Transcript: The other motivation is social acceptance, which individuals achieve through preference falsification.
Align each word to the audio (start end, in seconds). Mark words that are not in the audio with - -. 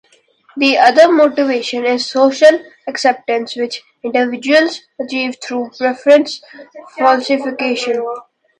The 0.57 0.79
other 0.79 1.11
motivation 1.11 1.85
is 1.85 2.07
social 2.09 2.63
acceptance, 2.87 3.55
which 3.55 3.83
individuals 4.01 4.81
achieve 4.99 5.35
through 5.39 5.69
preference 5.77 6.41
falsification. 6.97 8.03